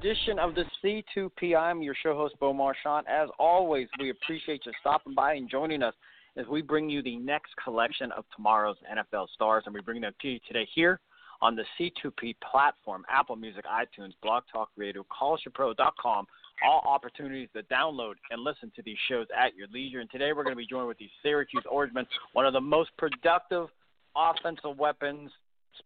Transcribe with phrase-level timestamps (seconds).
[0.00, 1.58] Edition of the C2P.
[1.58, 3.08] I'm your show host, Bo Marchionte.
[3.08, 5.94] As always, we appreciate you stopping by and joining us
[6.36, 10.12] as we bring you the next collection of tomorrow's NFL stars, and we bring them
[10.22, 11.00] to you today here
[11.42, 16.26] on the C2P platform, Apple Music, iTunes, Blog Talk Radio, CollegePro.com,
[16.64, 19.98] all opportunities to download and listen to these shows at your leisure.
[19.98, 22.90] And today we're going to be joined with the Syracuse Orangemen, one of the most
[22.98, 23.66] productive
[24.14, 25.32] offensive weapons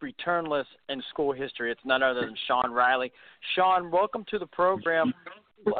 [0.03, 1.71] returnless in school history.
[1.71, 3.13] It's none other than Sean Riley.
[3.55, 5.13] Sean, welcome to the program.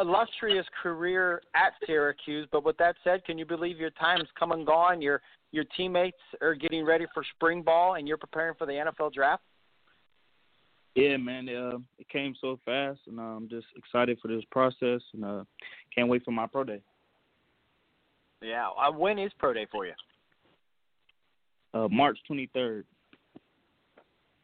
[0.01, 4.65] Illustrious career at Syracuse, but with that said, can you believe your time's come and
[4.65, 5.03] gone?
[5.03, 9.13] Your your teammates are getting ready for spring ball, and you're preparing for the NFL
[9.13, 9.43] draft.
[10.95, 15.01] Yeah, man, uh, it came so fast, and uh, I'm just excited for this process,
[15.15, 15.45] and uh,
[15.95, 16.83] can't wait for my pro day.
[18.43, 19.93] Yeah, uh, when is pro day for you?
[21.73, 22.85] Uh, March 23rd.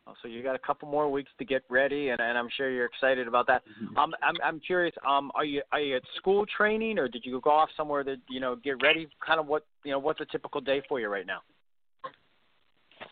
[0.09, 2.71] Oh, So you got a couple more weeks to get ready, and, and I'm sure
[2.71, 3.63] you're excited about that.
[3.97, 4.95] Um, I'm I'm curious.
[5.07, 8.17] Um, are you are you at school training, or did you go off somewhere to
[8.31, 9.09] you know get ready?
[9.25, 11.41] Kind of what you know what's a typical day for you right now?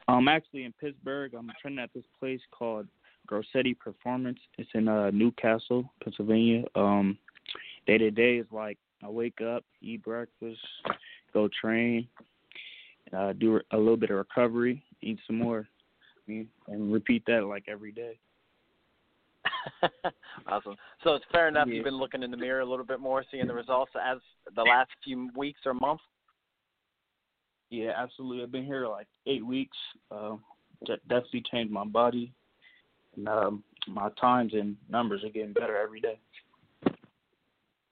[0.09, 1.35] I'm actually in Pittsburgh.
[1.35, 2.87] I'm training at this place called
[3.31, 4.39] Grossetti Performance.
[4.57, 6.65] It's in uh, New Castle, Pennsylvania.
[6.75, 7.19] Um,
[7.87, 10.61] day to day is like I wake up, eat breakfast,
[11.35, 12.09] go train,
[13.13, 15.69] uh, do a little bit of recovery, eat some more,
[16.29, 18.19] and repeat that like every day.
[20.47, 20.77] awesome.
[21.05, 21.69] So it's fair enough.
[21.69, 21.75] Yeah.
[21.75, 24.19] You've been looking in the mirror a little bit more, seeing the results as
[24.55, 26.03] the last few weeks or months.
[27.71, 28.43] Yeah, absolutely.
[28.43, 29.77] I've been here like eight weeks.
[30.11, 30.37] Uh,
[30.85, 32.33] de- definitely changed my body,
[33.17, 36.19] and um, my times and numbers are getting better every day.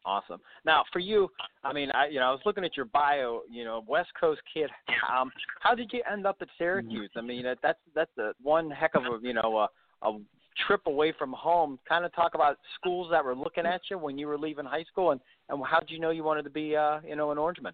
[0.07, 0.41] Awesome.
[0.67, 1.31] Now, for you,
[1.63, 3.41] I mean, I you know, I was looking at your bio.
[3.51, 4.71] You know, West Coast kid.
[5.15, 7.11] Um, how did you end up at Syracuse?
[7.17, 9.69] I mean, that's that's a one heck of a you know
[10.03, 10.19] a, a
[10.67, 11.79] trip away from home.
[11.89, 14.85] Kind of talk about schools that were looking at you when you were leaving high
[14.85, 17.39] school, and and how did you know you wanted to be uh you know an
[17.39, 17.73] Orangeman?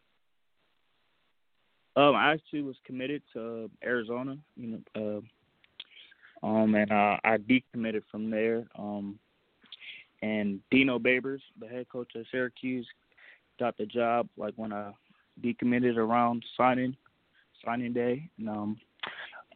[1.97, 5.23] Um, I actually was committed to Arizona, you know,
[6.43, 8.65] uh, um, and uh, I decommitted from there.
[8.79, 9.19] Um,
[10.23, 12.87] and Dino Babers, the head coach of Syracuse,
[13.59, 14.93] got the job like when I
[15.43, 16.97] decommitted around signing
[17.65, 18.29] signing day.
[18.39, 18.81] And um,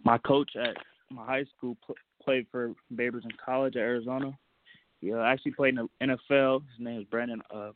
[0.05, 0.77] my coach at
[1.11, 4.37] my high school pl- played for Babers in college at Arizona.
[5.01, 6.63] He uh, actually played in the NFL.
[6.77, 7.71] His name is Brandon uh,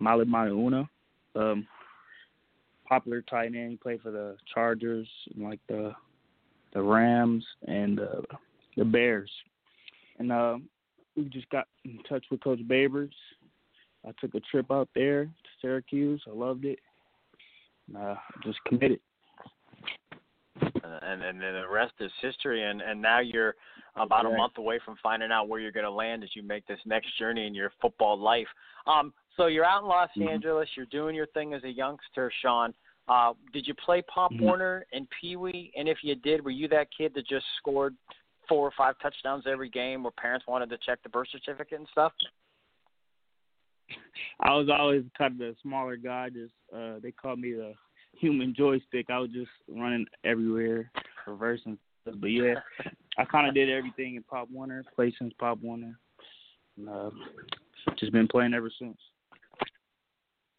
[0.00, 0.88] Manumaleuna.
[1.34, 1.66] Um,
[2.88, 3.70] popular tight end.
[3.70, 5.92] He played for the Chargers, and like the
[6.72, 8.22] the Rams, and uh,
[8.76, 9.30] the Bears.
[10.18, 10.58] And uh,
[11.16, 13.12] we just got in touch with Coach Babers.
[14.06, 15.30] I took a trip out there to
[15.60, 16.22] Syracuse.
[16.26, 16.78] I loved it.
[17.96, 18.14] Uh,
[18.44, 19.00] just committed.
[20.60, 22.64] Uh, and and then the rest is history.
[22.64, 23.54] And and now you're
[23.96, 26.66] about a month away from finding out where you're going to land as you make
[26.66, 28.46] this next journey in your football life.
[28.86, 30.28] Um, so you're out in Los Mhm.
[30.28, 30.68] Angeles.
[30.76, 32.74] You're doing your thing as a youngster, Sean.
[33.08, 34.42] Uh, did you play Pop Mhm.
[34.42, 35.72] Warner and Pee Wee?
[35.76, 37.96] And if you did, were you that kid that just scored
[38.48, 41.88] four or five touchdowns every game, where parents wanted to check the birth certificate and
[41.92, 42.12] stuff?
[44.40, 46.30] I was always kind of the smaller guy.
[46.30, 47.74] Just uh, they called me the
[48.12, 49.10] human joystick.
[49.10, 50.90] I was just running everywhere,
[51.26, 52.14] reversing stuff.
[52.20, 52.54] But yeah,
[53.18, 55.98] I kind of did everything in Pop Warner, played since Pop Warner,
[56.76, 57.10] and uh,
[57.98, 58.96] just been playing ever since.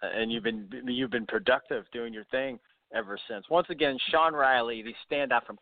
[0.01, 2.59] and you've been you've been productive doing your thing
[2.93, 3.45] ever since.
[3.49, 5.57] Once again, Sean Riley, the standout from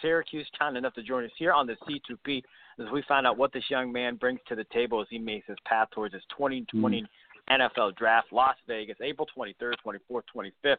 [0.00, 2.42] Syracuse, kind enough to join us here on the C2P
[2.78, 5.46] as we find out what this young man brings to the table as he makes
[5.46, 7.04] his path towards his 2020
[7.50, 10.76] NFL Draft, Las Vegas, April 23rd, 24th, 25th.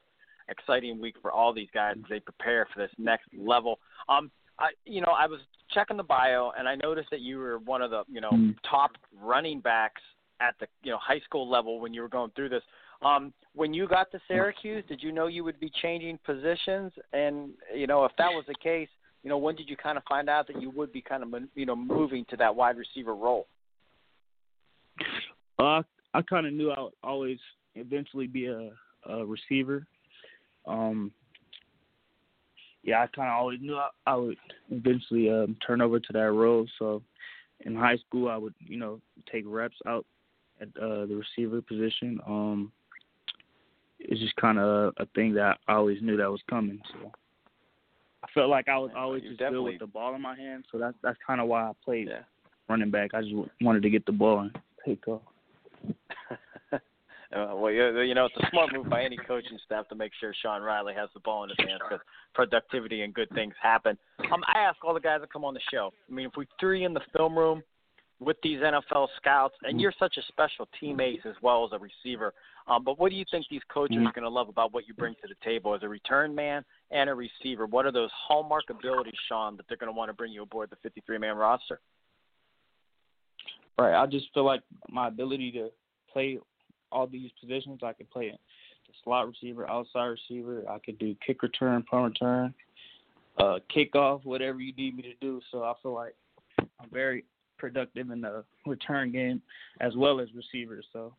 [0.49, 3.79] Exciting week for all these guys as they prepare for this next level.
[4.07, 7.59] Um, I, you know, I was checking the bio and I noticed that you were
[7.59, 8.55] one of the, you know, Mm.
[8.69, 10.01] top running backs
[10.39, 12.63] at the, you know, high school level when you were going through this.
[13.01, 16.91] Um, when you got to Syracuse, did you know you would be changing positions?
[17.13, 18.89] And you know, if that was the case,
[19.23, 21.29] you know, when did you kind of find out that you would be kind of,
[21.55, 23.47] you know, moving to that wide receiver role?
[25.59, 25.81] Uh,
[26.13, 27.39] I kind of knew I would always
[27.75, 28.69] eventually be a,
[29.09, 29.85] a receiver.
[30.65, 31.11] Um,
[32.83, 34.37] yeah, I kind of always knew I, I would
[34.69, 36.65] eventually um, turn over to that role.
[36.79, 37.01] So
[37.61, 39.01] in high school, I would you know
[39.31, 40.05] take reps out
[40.61, 42.19] at uh, the receiver position.
[42.25, 42.71] Um,
[43.99, 46.79] it's just kind of a thing that I always knew that was coming.
[46.93, 47.11] So
[48.23, 50.65] I felt like I was always You're just good with the ball in my hand.
[50.71, 52.21] So that's that's kind of why I played Yeah.
[52.69, 53.13] running back.
[53.13, 55.21] I just wanted to get the ball and take off.
[57.35, 60.13] Uh, well, you, you know, it's a smart move by any coaching staff to make
[60.17, 61.99] sure Sean Riley has the ball in his hands because
[62.33, 63.97] productivity and good things happen.
[64.31, 65.91] Um, I ask all the guys that come on the show.
[66.09, 67.63] I mean, if we threw you in the film room
[68.21, 72.33] with these NFL scouts, and you're such a special teammate as well as a receiver,
[72.67, 74.93] um, but what do you think these coaches are going to love about what you
[74.93, 77.65] bring to the table as a return man and a receiver?
[77.65, 80.69] What are those hallmark abilities, Sean, that they're going to want to bring you aboard
[80.69, 81.79] the 53-man roster?
[83.79, 83.95] Right.
[83.95, 85.69] I just feel like my ability to
[86.11, 86.39] play
[86.91, 90.63] all these positions, I can play the slot receiver, outside receiver.
[90.69, 92.53] I could do kick return, punt return,
[93.37, 95.39] uh, kickoff, whatever you need me to do.
[95.51, 96.15] So I feel like
[96.59, 97.23] I'm very
[97.57, 99.41] productive in the return game
[99.79, 100.85] as well as receivers.
[100.91, 101.13] So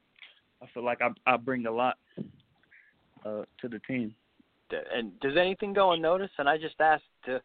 [0.63, 1.97] I feel like I, I bring a lot
[3.25, 4.15] uh, to the team.
[4.71, 6.35] and does anything go unnoticed?
[6.39, 7.41] And I just asked to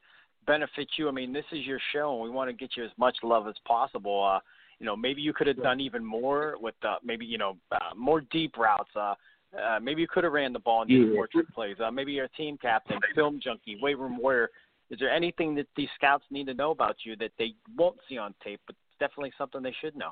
[0.45, 1.07] benefit you.
[1.07, 3.47] I mean, this is your show, and we want to get you as much love
[3.47, 4.23] as possible.
[4.23, 4.39] Uh,
[4.79, 7.95] you know, maybe you could have done even more with uh, maybe you know uh,
[7.95, 8.89] more deep routes.
[8.95, 9.13] Uh,
[9.57, 11.13] uh, maybe you could have ran the ball and did Yeah.
[11.13, 11.79] more trick plays.
[11.79, 14.49] Uh, maybe you're a team captain, film junkie, weight room warrior.
[14.89, 18.17] Is there anything that these scouts need to know about you that they won't see
[18.17, 20.11] on tape, but definitely something they should know?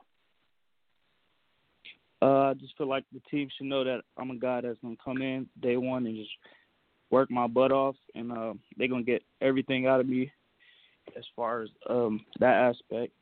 [2.21, 4.95] Uh, I just feel like the team should know that I'm a guy that's gonna
[5.03, 6.29] come in day one and just
[7.09, 10.31] work my butt off, and uh, they're gonna get everything out of me
[11.17, 13.13] as far as um, that aspect.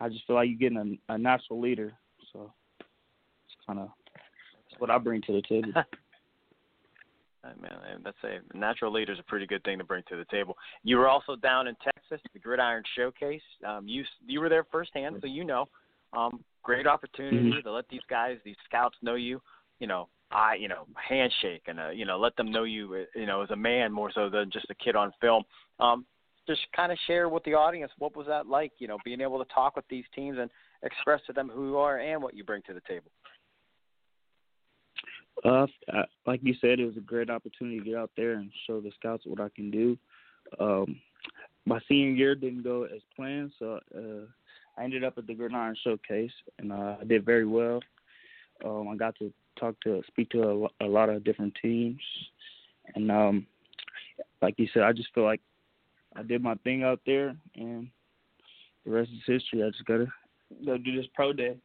[0.00, 1.92] I just feel like you're getting a, a natural leader,
[2.32, 3.88] so it's kind of
[4.78, 5.72] what I bring to the table.
[7.44, 10.24] I mean, that's a natural leader is a pretty good thing to bring to the
[10.26, 10.56] table.
[10.82, 13.42] You were also down in Texas, the Gridiron Showcase.
[13.66, 15.66] Um, you you were there firsthand, so you know.
[16.12, 17.62] Um, great opportunity Mhm.
[17.62, 19.40] to let these guys, these scouts, know you.
[19.80, 23.18] You know, I you know handshake and uh, you know let them know you uh,
[23.18, 25.44] you know as a man more so than just a kid on film.
[25.80, 26.06] Um,
[26.46, 28.72] just kind of share with the audience what was that like.
[28.78, 30.50] You know, being able to talk with these teams and
[30.82, 33.10] express to them who you are and what you bring to the table.
[35.44, 35.66] Uh,
[36.26, 38.90] like you said, it was a great opportunity to get out there and show the
[38.98, 39.96] scouts what I can do.
[40.58, 41.00] Um,
[41.64, 44.26] my senior year didn't go as planned, so uh,
[44.78, 47.80] I ended up at the Gridiron Showcase, and uh, I did very well.
[48.64, 52.00] Um, I got to talk to, speak to a, a lot of different teams,
[52.94, 53.46] and um,
[54.40, 55.40] like you said, I just feel like
[56.16, 57.88] I did my thing out there, and
[58.84, 59.62] the rest is history.
[59.62, 60.06] I just gotta
[60.64, 61.56] go do this pro day.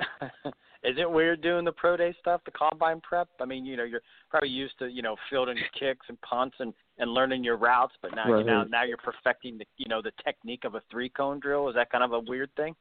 [0.84, 3.28] Is it weird doing the pro day stuff, the combine prep?
[3.40, 6.72] I mean, you know, you're probably used to, you know, fielding kicks and punts and
[6.98, 8.46] and learning your routes, but now you Right.
[8.46, 11.68] now now you're perfecting the, you know, the technique of a three cone drill.
[11.68, 12.74] Is that kind of a weird thing?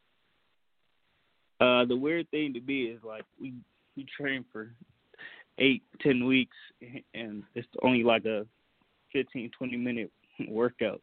[1.60, 3.54] Uh, the weird thing to be is like we
[3.96, 4.72] we train for
[5.58, 6.56] eight, ten weeks,
[7.14, 8.46] and it's only like a
[9.12, 10.12] fifteen, twenty minute
[10.48, 11.02] workout.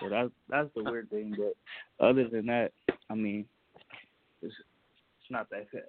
[0.00, 1.34] So that's that's the weird thing.
[1.36, 2.72] But other than that,
[3.10, 3.44] I mean,
[4.42, 5.82] it's it's not that bad.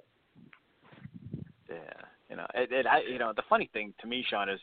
[1.70, 1.76] Yeah,
[2.30, 4.60] you know, it, it, I, you know, the funny thing to me, Sean, is,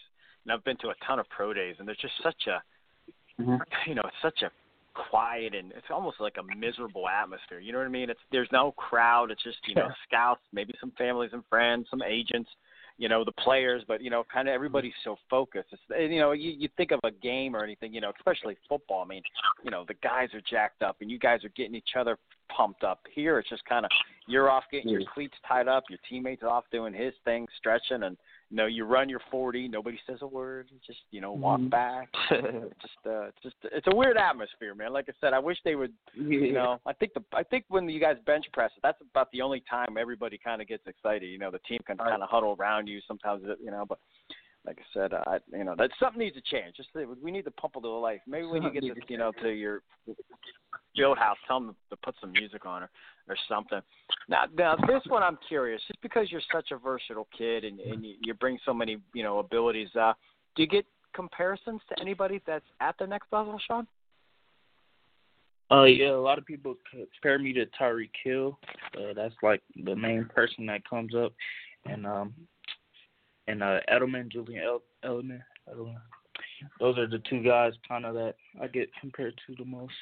[0.47, 3.57] know, I've been to a ton of pro days, and there's just such a, mm-hmm.
[3.87, 4.51] you know, such a
[5.11, 7.61] quiet and it's almost like a miserable atmosphere.
[7.61, 8.11] You know what I mean?
[8.11, 9.31] It's there's no crowd.
[9.31, 9.95] It's just you know Yeah.
[10.07, 12.51] scouts, maybe some families and friends, some agents,
[12.99, 15.69] you know, the players, but you know, kind of everybody's so focused.
[15.73, 19.03] It's you know, you you think of a game or anything, you know, especially football.
[19.03, 19.23] I mean,
[19.63, 22.19] you know, the guys are jacked up and you guys are getting each other
[22.55, 23.01] pumped up.
[23.15, 23.91] Here, it's just kind of
[24.27, 25.09] you're off getting your mm.
[25.15, 28.17] cleats tied up, your teammates off doing his thing, stretching, and
[28.51, 31.61] you know, you run your 40, nobody says a word, you just you know, walk
[31.61, 31.71] Mhm.
[31.71, 32.09] back.
[32.31, 34.93] just uh, it's just it's a weird atmosphere, man.
[34.93, 37.89] Like I said, I wish they would you know, I think the I think when
[37.89, 41.27] you guys bench press, that's about the only time everybody kind of gets excited.
[41.27, 43.45] You know, the team can kind of huddle around you sometimes.
[43.63, 43.99] You know, but
[44.65, 46.77] like I said, uh, I you know that something needs to change.
[46.77, 46.89] Just
[47.23, 48.21] we need to pump a little life.
[48.27, 49.83] Maybe when you get to you know to your
[50.97, 52.91] field house, tell them to put some music on or
[53.29, 53.81] or something.
[54.29, 58.05] Now, now this one I'm curious, just because you're such a versatile kid and and
[58.05, 59.89] you, you bring so many you know abilities.
[59.99, 60.13] Uh,
[60.55, 63.87] do you get comparisons to anybody that's at the next level, Sean?
[65.71, 68.59] Uh, yeah, a lot of people compare me to Tyreek Hill.
[68.97, 71.33] Uh, that's like the main person that comes up,
[71.85, 72.35] and um,
[73.49, 76.01] and uh, Edelman, Julian El- Edelman, Edelman.
[76.81, 79.93] Those are the two guys kind of that I get compared to the most.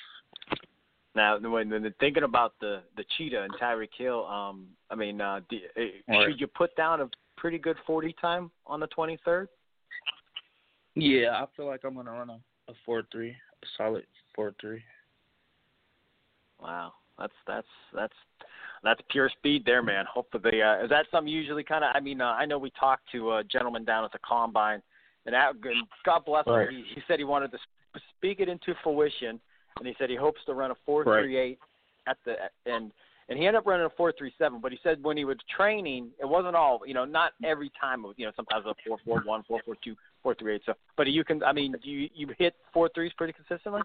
[1.16, 5.40] Now, when, when thinking about the the cheetah and Tyreek Hill, um, I mean, uh,
[5.49, 6.26] do, uh, Right.
[6.28, 7.08] should you put down a
[7.38, 9.49] pretty good 40 time on the 23rd?
[10.94, 14.82] Yeah, I feel like I'm gonna run a, a four three, a solid four three.
[16.61, 18.14] Wow, that's that's that's
[18.82, 20.04] that's pure speed there, man.
[20.12, 21.90] Hopefully, uh, is that something usually kind of?
[21.94, 24.82] I mean, uh, I know we talked to a gentleman down at the combine,
[25.25, 26.68] and that, and God bless Right.
[26.68, 26.75] him.
[26.75, 27.58] He, he said he wanted to
[28.16, 29.38] speak it into fruition,
[29.78, 31.59] and he said he hopes to run a four three eight
[32.06, 32.35] at the
[32.71, 32.92] end.
[33.28, 34.61] and he ended up running a four three seven.
[34.61, 38.04] But he said when he was training, it wasn't all you know, not every time.
[38.04, 40.62] It was, you know, sometimes a four four one, four four two, four three eight.
[40.66, 41.42] So, but you can.
[41.42, 43.83] I mean, do you you hit four threes pretty consistently?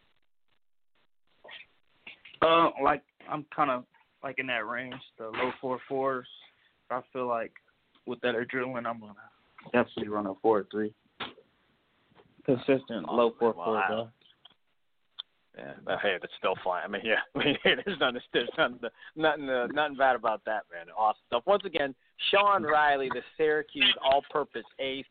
[2.41, 3.83] Uh, like I'm kind of
[4.23, 6.27] like in that range, the low four fours.
[6.89, 7.51] I feel like
[8.05, 9.13] with that adrenaline, I'm gonna
[9.71, 10.93] definitely run a four three.
[12.45, 13.85] Consistent low four four Wow.
[13.89, 14.09] though.
[15.57, 16.83] Yeah, but hey, that's still fine.
[16.85, 18.79] I mean, yeah, I mean, hey, there's nothing, there's nothing,
[19.15, 20.87] nothing, uh, nothing bad about that, man.
[20.97, 21.43] Awesome stuff.
[21.45, 21.93] Once again,
[22.29, 25.05] Sean Riley, the Syracuse all-purpose ace,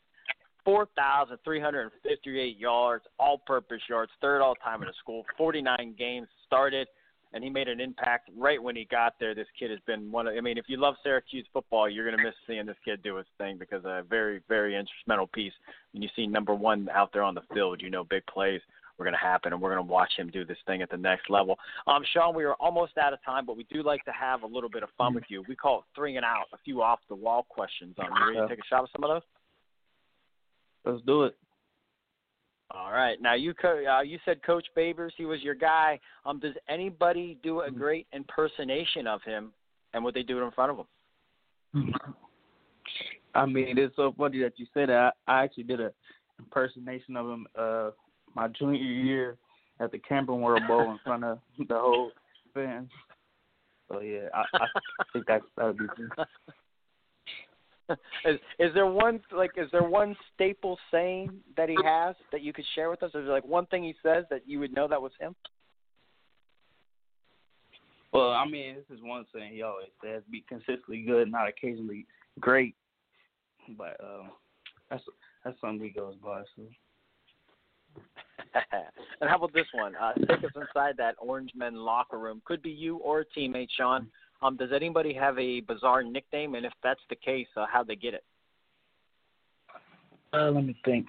[0.64, 5.94] four thousand three hundred and fifty-eight yards, all-purpose yards, third all-time in the school, forty-nine
[5.98, 6.88] games started,
[7.34, 9.34] and he made an impact right when he got there.
[9.34, 10.34] This kid has been one of.
[10.34, 13.26] I mean, if you love Syracuse football, you're gonna miss seeing this kid do his
[13.36, 15.52] thing because a very, very instrumental piece.
[15.92, 18.62] When you see number one out there on the field, you know big plays
[19.00, 20.96] were going to happen, and we're going to watch him do this thing at the
[20.96, 21.58] next level.
[21.86, 24.46] Um, Sean, we are almost out of time, but we do like to have a
[24.46, 25.42] little bit of fun with you.
[25.48, 27.96] We call it three and out, a few off the wall questions.
[27.98, 29.22] Um, you ready to take a shot at some of those?
[30.84, 31.36] Let's do it.
[32.70, 33.20] All right.
[33.20, 35.98] Now you co- uh, you said Coach Babers, he was your guy.
[36.24, 39.52] Um, does anybody do a great impersonation of him,
[39.92, 41.94] and would they do it in front of him?
[43.34, 45.14] I mean, it's so funny that you said that.
[45.26, 45.90] I, I actually did a
[46.38, 47.90] impersonation of him uh
[48.34, 49.36] my junior year
[49.80, 52.12] at the Camping World Bowl in front of the whole
[52.54, 52.90] fans.
[53.88, 56.10] So yeah, I, I think that that would be good.
[58.24, 62.52] is is there one like is there one staple saying that he has that you
[62.52, 63.08] could share with us?
[63.08, 65.34] Is there like one thing he says that you would know that was him?
[68.12, 72.06] Well, I mean, this is one thing he always says: be consistently good, not occasionally
[72.38, 72.74] great.
[73.76, 74.30] But um,
[74.88, 75.02] that's
[75.44, 76.42] that's something he goes by.
[76.56, 76.62] So
[79.20, 79.94] and how about this one?
[79.96, 82.42] Uh, take us inside that Orange Men locker room.
[82.44, 84.08] Could be you or a teammate, Sean.
[84.42, 86.54] Um, does anybody have a bizarre nickname?
[86.54, 88.24] And if that's the case, uh, how'd they get it?
[90.32, 91.06] uh, let me think.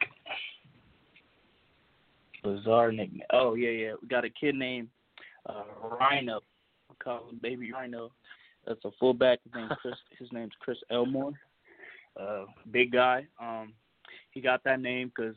[2.44, 3.22] Bizarre nickname.
[3.32, 3.94] Oh yeah, yeah.
[4.02, 4.90] We got a kid named
[5.48, 5.64] uh,
[6.00, 6.42] Rhino.
[6.90, 8.12] We call him Baby Rhino.
[8.66, 9.40] That's a fullback.
[9.44, 9.96] His name's Chris.
[10.20, 11.34] His name's Chris Elmore.
[12.20, 13.26] Uh, big guy.
[13.42, 13.74] Um,
[14.32, 15.36] he got that name because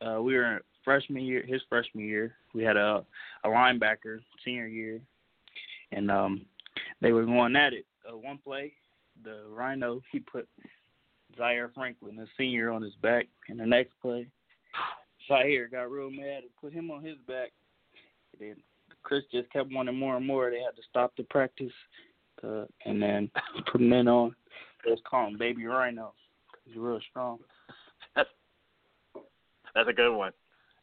[0.00, 1.44] uh, we were freshman year.
[1.46, 3.04] His freshman year, we had a
[3.44, 5.00] a linebacker senior year,
[5.92, 6.46] and um,
[7.02, 7.84] they were going at it.
[8.08, 8.72] Uh, one play,
[9.24, 10.48] the Rhino he put
[11.36, 14.26] Zaire Franklin, the senior, on his back, and the next play,
[15.28, 17.50] Zaire got real mad and put him on his back.
[18.32, 18.56] And then
[19.02, 20.50] Chris just kept wanting more and more.
[20.50, 21.72] They had to stop the practice,
[22.44, 23.30] uh, and then
[23.74, 24.34] him in on.
[24.88, 26.12] Let's call him Baby Rhino.
[26.64, 27.38] He's real strong.
[29.76, 30.32] That's a good one.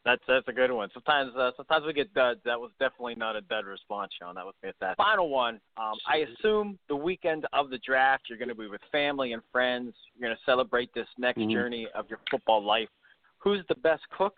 [0.04, 0.90] That's that's a good one.
[0.92, 2.40] Sometimes uh, sometimes we get duds.
[2.44, 4.34] That was definitely not a dud response, Sean.
[4.34, 4.98] That was fantastic.
[4.98, 5.60] Final one.
[5.78, 9.42] Um, I assume the weekend of the draft, you're going to be with family and
[9.50, 9.94] friends.
[10.14, 11.52] You're going to celebrate this next Mhm.
[11.52, 12.90] journey of your football life.
[13.38, 14.36] Who's the best cook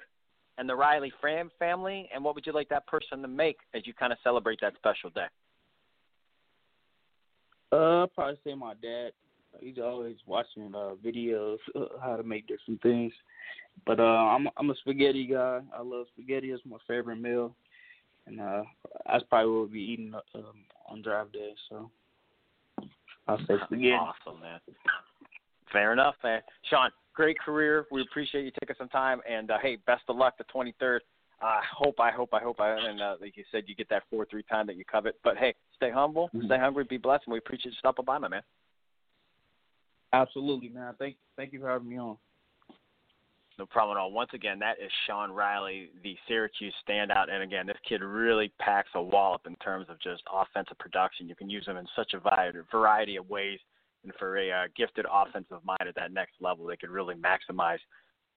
[0.58, 3.86] and the Riley Fram family, and what would you like that person to make as
[3.86, 5.26] you kind of celebrate that special day?
[7.72, 9.10] Uh, I'd probably say my dad.
[9.58, 13.12] He's always watching uh videos uh, how to make different things.
[13.84, 15.60] But uh, I'm I'm a spaghetti guy.
[15.76, 16.50] I love spaghetti.
[16.50, 17.54] It's my favorite meal,
[18.26, 18.62] and uh,
[19.06, 20.44] that's probably what we'll be eating um,
[20.88, 21.52] on drive day.
[21.68, 21.90] So
[23.28, 23.92] I'll say spaghetti.
[23.92, 24.60] Awesome, man.
[25.72, 26.40] Fair enough, man.
[26.70, 27.86] Sean, great career.
[27.90, 31.00] We appreciate you taking some time, and uh, hey, best of luck the 23rd.
[31.42, 34.04] I hope, I hope, I hope, I, and uh, like you said, you get that
[34.10, 35.16] four-three time that you covet.
[35.22, 36.46] But hey, stay humble, Mhm.
[36.46, 38.42] stay hungry, be blessed, and we appreciate you stopping by, my man.
[40.12, 40.94] Absolutely, man.
[40.98, 42.16] Thank thank you for having me on.
[43.58, 44.12] No problem at all.
[44.12, 47.30] Once again, that is Sean Riley, the Syracuse standout.
[47.30, 51.28] And again, this kid really packs a wallop in terms of just offensive production.
[51.28, 52.20] You can use him in such a
[52.70, 53.58] variety, of ways.
[54.04, 57.78] And for a uh, gifted offensive mind at that next level, they could really maximize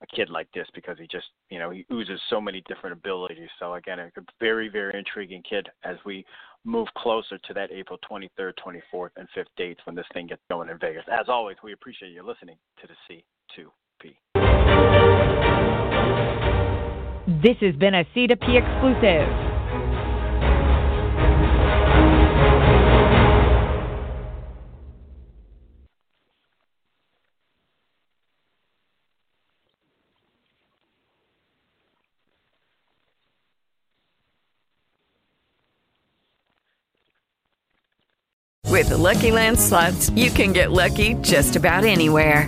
[0.02, 3.50] a kid like this because he just, you know, he oozes so many different abilities.
[3.60, 4.10] So again, a
[4.40, 6.26] very, very intriguing kid as we
[6.64, 10.70] move closer to that April 23rd, 24th, and 5th dates when this thing gets going
[10.70, 11.04] in Vegas.
[11.12, 12.94] As always, we appreciate you listening to the
[13.58, 13.66] C2P.
[17.42, 19.50] This has been a C2P exclusive.
[38.80, 42.48] With the Lucky Land slots, you can get lucky just about anywhere.